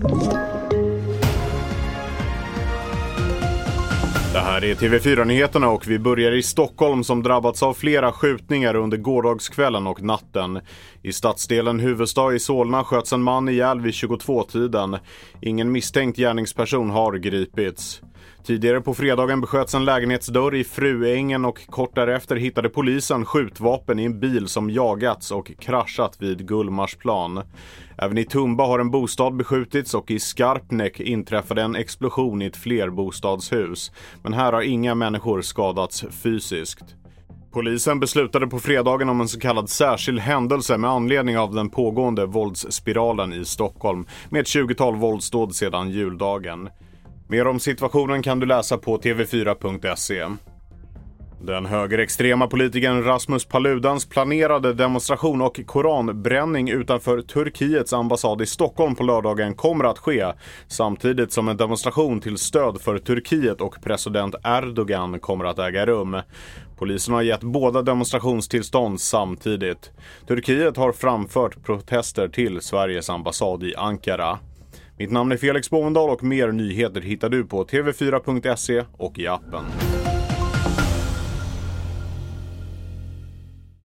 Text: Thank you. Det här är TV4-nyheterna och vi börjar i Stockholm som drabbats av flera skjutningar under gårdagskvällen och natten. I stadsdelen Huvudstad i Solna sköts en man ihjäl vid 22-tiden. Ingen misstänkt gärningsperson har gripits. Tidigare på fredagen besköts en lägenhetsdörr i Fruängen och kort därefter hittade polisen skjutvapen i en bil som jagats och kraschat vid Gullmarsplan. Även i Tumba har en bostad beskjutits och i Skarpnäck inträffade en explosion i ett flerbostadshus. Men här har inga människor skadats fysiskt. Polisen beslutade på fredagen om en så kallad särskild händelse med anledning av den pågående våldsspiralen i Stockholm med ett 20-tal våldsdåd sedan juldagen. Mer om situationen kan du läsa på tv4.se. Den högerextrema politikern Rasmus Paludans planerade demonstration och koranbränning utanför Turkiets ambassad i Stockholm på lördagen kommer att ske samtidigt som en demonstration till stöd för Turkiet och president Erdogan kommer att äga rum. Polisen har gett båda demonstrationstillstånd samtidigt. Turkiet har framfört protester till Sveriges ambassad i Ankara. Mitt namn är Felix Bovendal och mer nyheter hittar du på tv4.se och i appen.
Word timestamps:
Thank 0.00 0.32
you. 0.32 0.57
Det 4.38 4.42
här 4.42 4.64
är 4.64 4.74
TV4-nyheterna 4.74 5.68
och 5.68 5.88
vi 5.88 5.98
börjar 5.98 6.32
i 6.32 6.42
Stockholm 6.42 7.04
som 7.04 7.22
drabbats 7.22 7.62
av 7.62 7.74
flera 7.74 8.12
skjutningar 8.12 8.74
under 8.74 8.96
gårdagskvällen 8.96 9.86
och 9.86 10.02
natten. 10.02 10.60
I 11.02 11.12
stadsdelen 11.12 11.80
Huvudstad 11.80 12.34
i 12.34 12.38
Solna 12.38 12.84
sköts 12.84 13.12
en 13.12 13.22
man 13.22 13.48
ihjäl 13.48 13.80
vid 13.80 13.92
22-tiden. 13.92 14.96
Ingen 15.40 15.72
misstänkt 15.72 16.18
gärningsperson 16.18 16.90
har 16.90 17.12
gripits. 17.14 18.02
Tidigare 18.48 18.80
på 18.80 18.94
fredagen 18.94 19.40
besköts 19.40 19.74
en 19.74 19.84
lägenhetsdörr 19.84 20.54
i 20.54 20.64
Fruängen 20.64 21.44
och 21.44 21.66
kort 21.66 21.94
därefter 21.94 22.36
hittade 22.36 22.68
polisen 22.68 23.24
skjutvapen 23.24 23.98
i 23.98 24.04
en 24.04 24.20
bil 24.20 24.48
som 24.48 24.70
jagats 24.70 25.30
och 25.30 25.52
kraschat 25.58 26.16
vid 26.18 26.48
Gullmarsplan. 26.48 27.42
Även 27.98 28.18
i 28.18 28.24
Tumba 28.24 28.66
har 28.66 28.78
en 28.78 28.90
bostad 28.90 29.36
beskjutits 29.36 29.94
och 29.94 30.10
i 30.10 30.18
Skarpnäck 30.18 31.00
inträffade 31.00 31.62
en 31.62 31.76
explosion 31.76 32.42
i 32.42 32.46
ett 32.46 32.56
flerbostadshus. 32.56 33.92
Men 34.28 34.34
här 34.38 34.52
har 34.52 34.62
inga 34.62 34.94
människor 34.94 35.42
skadats 35.42 36.04
fysiskt. 36.10 36.84
Polisen 37.52 38.00
beslutade 38.00 38.46
på 38.46 38.58
fredagen 38.58 39.08
om 39.08 39.20
en 39.20 39.28
så 39.28 39.40
kallad 39.40 39.70
särskild 39.70 40.18
händelse 40.18 40.78
med 40.78 40.90
anledning 40.90 41.38
av 41.38 41.54
den 41.54 41.70
pågående 41.70 42.26
våldsspiralen 42.26 43.32
i 43.32 43.44
Stockholm 43.44 44.06
med 44.30 44.40
ett 44.40 44.46
20-tal 44.46 44.96
våldsdåd 44.96 45.54
sedan 45.54 45.90
juldagen. 45.90 46.68
Mer 47.28 47.46
om 47.46 47.60
situationen 47.60 48.22
kan 48.22 48.40
du 48.40 48.46
läsa 48.46 48.78
på 48.78 48.98
tv4.se. 48.98 50.26
Den 51.40 51.66
högerextrema 51.66 52.46
politikern 52.46 53.04
Rasmus 53.04 53.44
Paludans 53.44 54.08
planerade 54.08 54.74
demonstration 54.74 55.42
och 55.42 55.60
koranbränning 55.66 56.70
utanför 56.70 57.22
Turkiets 57.22 57.92
ambassad 57.92 58.42
i 58.42 58.46
Stockholm 58.46 58.94
på 58.94 59.02
lördagen 59.02 59.54
kommer 59.54 59.84
att 59.84 59.98
ske 59.98 60.32
samtidigt 60.68 61.32
som 61.32 61.48
en 61.48 61.56
demonstration 61.56 62.20
till 62.20 62.38
stöd 62.38 62.80
för 62.80 62.98
Turkiet 62.98 63.60
och 63.60 63.82
president 63.82 64.34
Erdogan 64.44 65.20
kommer 65.20 65.44
att 65.44 65.58
äga 65.58 65.86
rum. 65.86 66.16
Polisen 66.78 67.14
har 67.14 67.22
gett 67.22 67.40
båda 67.40 67.82
demonstrationstillstånd 67.82 69.00
samtidigt. 69.00 69.90
Turkiet 70.26 70.76
har 70.76 70.92
framfört 70.92 71.64
protester 71.64 72.28
till 72.28 72.60
Sveriges 72.60 73.10
ambassad 73.10 73.62
i 73.62 73.74
Ankara. 73.76 74.38
Mitt 74.98 75.10
namn 75.10 75.32
är 75.32 75.36
Felix 75.36 75.70
Bovendal 75.70 76.10
och 76.10 76.22
mer 76.22 76.52
nyheter 76.52 77.00
hittar 77.00 77.28
du 77.28 77.44
på 77.44 77.64
tv4.se 77.64 78.84
och 78.92 79.18
i 79.18 79.26
appen. 79.26 79.64